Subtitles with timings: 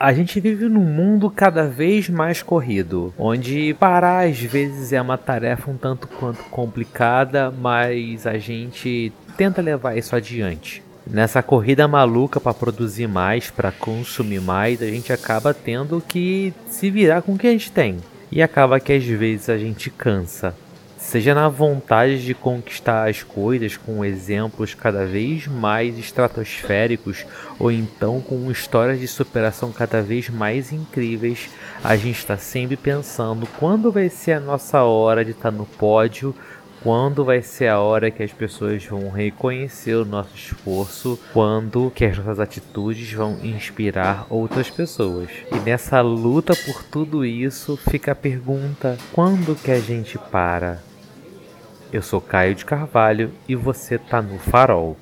[0.00, 5.18] A gente vive num mundo cada vez mais corrido, onde parar às vezes é uma
[5.18, 10.84] tarefa um tanto quanto complicada, mas a gente tenta levar isso adiante.
[11.04, 16.90] Nessa corrida maluca para produzir mais, para consumir mais, a gente acaba tendo que se
[16.90, 17.96] virar com o que a gente tem.
[18.30, 20.54] E acaba que às vezes a gente cansa
[20.98, 27.24] seja na vontade de conquistar as coisas com exemplos cada vez mais estratosféricos
[27.58, 31.48] ou então com histórias de superação cada vez mais incríveis,
[31.82, 35.64] a gente está sempre pensando quando vai ser a nossa hora de estar tá no
[35.64, 36.34] pódio,
[36.82, 42.04] quando vai ser a hora que as pessoas vão reconhecer o nosso esforço, quando que
[42.04, 45.28] as nossas atitudes vão inspirar outras pessoas.
[45.52, 50.87] E nessa luta por tudo isso fica a pergunta: quando que a gente para?
[51.90, 54.96] Eu sou Caio de Carvalho e você tá no Farol.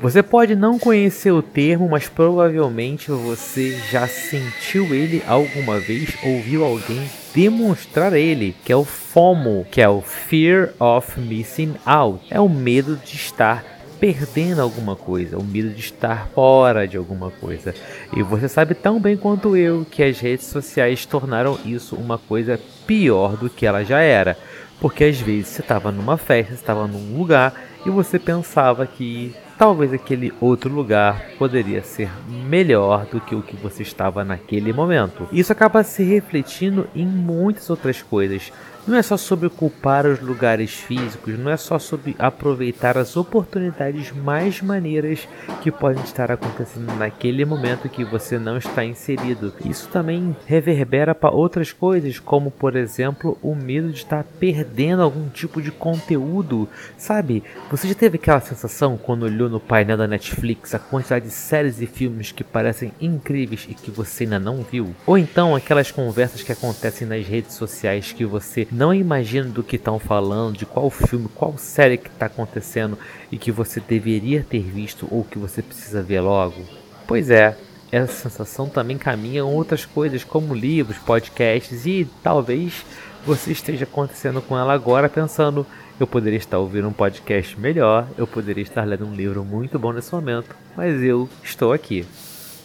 [0.00, 6.64] Você pode não conhecer o termo, mas provavelmente você já sentiu ele alguma vez, ouviu
[6.64, 12.24] alguém demonstrar ele, que é o FOMO, que é o Fear of Missing Out.
[12.30, 13.64] É o medo de estar
[13.98, 17.74] perdendo alguma coisa, o medo de estar fora de alguma coisa.
[18.14, 22.60] E você sabe tão bem quanto eu que as redes sociais tornaram isso uma coisa
[22.86, 24.36] pior do que ela já era.
[24.80, 29.92] Porque às vezes você estava numa festa, estava num lugar e você pensava que talvez
[29.92, 35.28] aquele outro lugar poderia ser melhor do que o que você estava naquele momento.
[35.32, 38.52] Isso acaba se refletindo em muitas outras coisas.
[38.86, 44.12] Não é só sobre culpar os lugares físicos, não é só sobre aproveitar as oportunidades
[44.12, 45.26] mais maneiras
[45.60, 49.52] que podem estar acontecendo naquele momento que você não está inserido.
[49.64, 55.28] Isso também reverbera para outras coisas, como por exemplo o medo de estar perdendo algum
[55.30, 56.68] tipo de conteúdo.
[56.96, 61.32] Sabe, você já teve aquela sensação quando olhou no painel da Netflix a quantidade de
[61.32, 64.94] séries e filmes que parecem incríveis e que você ainda não viu?
[65.04, 69.76] Ou então aquelas conversas que acontecem nas redes sociais que você não imagina do que
[69.76, 72.98] estão falando, de qual filme, qual série que está acontecendo
[73.32, 76.60] e que você deveria ter visto ou que você precisa ver logo?
[77.06, 77.56] Pois é,
[77.90, 82.84] essa sensação também caminha outras coisas como livros, podcasts e talvez
[83.24, 85.66] você esteja acontecendo com ela agora pensando
[85.98, 89.92] eu poderia estar ouvindo um podcast melhor, eu poderia estar lendo um livro muito bom
[89.92, 92.04] nesse momento, mas eu estou aqui.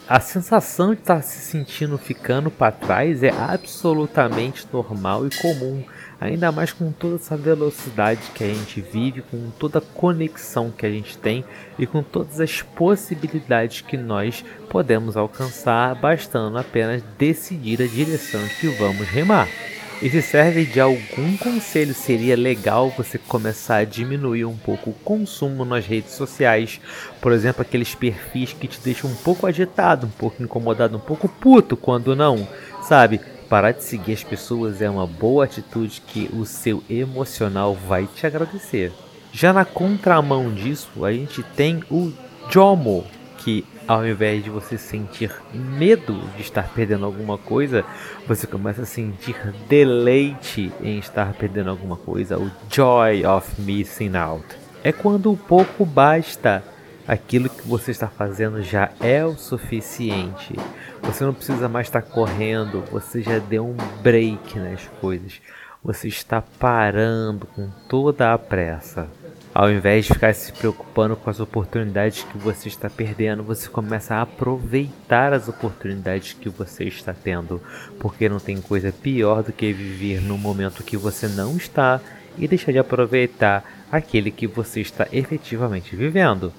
[0.07, 5.84] A sensação de estar se sentindo ficando para trás é absolutamente normal e comum
[6.22, 10.85] ainda mais com toda essa velocidade que a gente vive, com toda a conexão que
[10.85, 11.44] a gente tem
[11.79, 18.68] e com todas as possibilidades que nós podemos alcançar, bastando apenas decidir a direção que
[18.68, 19.47] vamos remar.
[20.01, 24.94] E se serve de algum conselho, seria legal você começar a diminuir um pouco o
[24.94, 26.81] consumo nas redes sociais.
[27.22, 31.29] Por exemplo, aqueles perfis que te deixam um pouco agitado, um pouco incomodado, um pouco
[31.29, 32.47] puto quando não,
[32.81, 33.22] sabe?
[33.47, 38.25] Parar de seguir as pessoas é uma boa atitude que o seu emocional vai te
[38.25, 38.91] agradecer.
[39.31, 42.12] Já na contramão disso, a gente tem o
[42.50, 43.06] JOMO,
[43.38, 47.84] que ao invés de você sentir medo de estar perdendo alguma coisa,
[48.25, 49.35] você começa a sentir
[49.68, 54.46] deleite em estar perdendo alguma coisa, o joy of missing out.
[54.81, 56.63] É quando o pouco basta
[57.06, 60.56] aquilo que você está fazendo já é o suficiente.
[61.01, 65.41] Você não precisa mais estar correndo, você já deu um break nas coisas.
[65.84, 69.09] Você está parando com toda a pressa.
[69.61, 74.16] Ao invés de ficar se preocupando com as oportunidades que você está perdendo, você começa
[74.16, 77.61] a aproveitar as oportunidades que você está tendo,
[78.00, 82.01] porque não tem coisa pior do que viver no momento que você não está
[82.39, 86.51] e deixar de aproveitar aquele que você está efetivamente vivendo.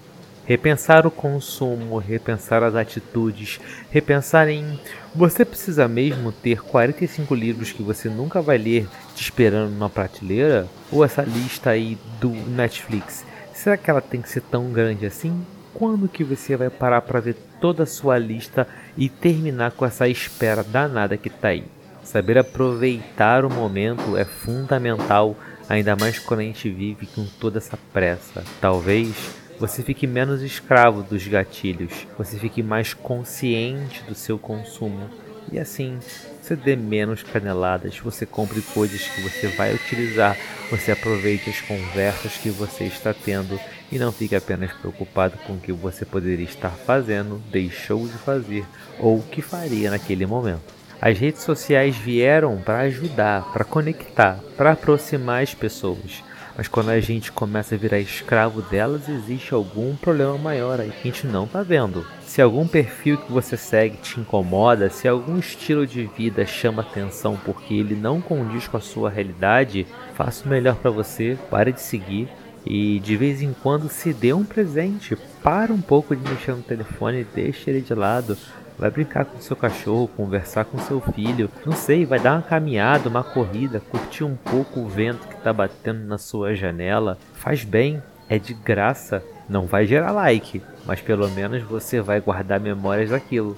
[0.53, 3.59] Repensar o consumo, repensar as atitudes,
[3.91, 4.79] repensar em
[5.15, 10.69] você precisa mesmo ter 45 livros que você nunca vai ler te esperando numa prateleira?
[10.91, 13.25] Ou essa lista aí do Netflix,
[13.55, 15.43] será que ela tem que ser tão grande assim?
[15.73, 20.07] Quando que você vai parar para ver toda a sua lista e terminar com essa
[20.07, 21.65] espera danada que tá aí?
[22.03, 25.35] Saber aproveitar o momento é fundamental,
[25.67, 28.45] ainda mais quando a gente vive com toda essa pressa.
[28.61, 35.09] Talvez você fique menos escravo dos gatilhos, você fique mais consciente do seu consumo.
[35.53, 36.01] E assim
[36.41, 40.37] você dê menos caneladas, você compre coisas que você vai utilizar,
[40.69, 43.57] você aproveite as conversas que você está tendo.
[43.93, 48.65] E não fique apenas preocupado com o que você poderia estar fazendo, deixou de fazer
[48.99, 50.75] ou o que faria naquele momento.
[51.01, 56.21] As redes sociais vieram para ajudar, para conectar, para aproximar as pessoas
[56.57, 61.09] Mas quando a gente começa a virar escravo delas, existe algum problema maior aí que
[61.09, 62.07] a gente não tá vendo.
[62.27, 67.39] Se algum perfil que você segue te incomoda, se algum estilo de vida chama atenção
[67.45, 71.81] porque ele não condiz com a sua realidade, faça o melhor para você, pare de
[71.81, 72.29] seguir
[72.65, 75.17] e de vez em quando se dê um presente.
[75.43, 78.37] Para um pouco de mexer no telefone, deixe ele de lado.
[78.83, 83.09] Vai brincar com seu cachorro, conversar com seu filho, não sei, vai dar uma caminhada,
[83.09, 87.17] uma corrida, curtir um pouco o vento que está batendo na sua janela.
[87.33, 92.59] Faz bem, é de graça, não vai gerar like, mas pelo menos você vai guardar
[92.59, 93.57] memórias daquilo.